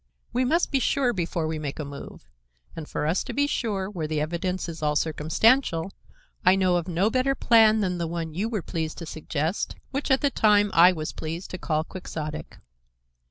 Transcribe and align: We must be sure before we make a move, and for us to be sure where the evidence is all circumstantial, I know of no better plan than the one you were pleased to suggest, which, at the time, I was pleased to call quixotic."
We 0.33 0.45
must 0.45 0.71
be 0.71 0.79
sure 0.79 1.13
before 1.13 1.45
we 1.45 1.59
make 1.59 1.77
a 1.77 1.85
move, 1.85 2.27
and 2.75 2.89
for 2.89 3.05
us 3.05 3.23
to 3.23 3.33
be 3.33 3.45
sure 3.45 3.87
where 3.87 4.07
the 4.07 4.19
evidence 4.19 4.67
is 4.67 4.81
all 4.81 4.95
circumstantial, 4.95 5.91
I 6.43 6.55
know 6.55 6.77
of 6.77 6.87
no 6.87 7.11
better 7.11 7.35
plan 7.35 7.81
than 7.81 7.99
the 7.99 8.07
one 8.07 8.33
you 8.33 8.49
were 8.49 8.63
pleased 8.63 8.97
to 8.97 9.05
suggest, 9.05 9.75
which, 9.91 10.09
at 10.09 10.21
the 10.21 10.31
time, 10.31 10.71
I 10.73 10.91
was 10.91 11.13
pleased 11.13 11.51
to 11.51 11.59
call 11.59 11.83
quixotic." 11.83 12.57